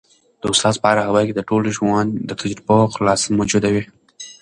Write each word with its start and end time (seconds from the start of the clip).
د 0.41 0.43
استاد 0.51 0.75
په 0.81 0.87
هره 0.91 1.03
خبره 1.07 1.25
کي 1.27 1.33
د 1.35 1.41
ټول 1.49 1.63
ژوند 1.77 2.09
د 2.29 2.31
تجربو 2.41 2.77
خلاصه 2.95 3.27
موجوده 3.37 3.69
وي. 3.73 3.83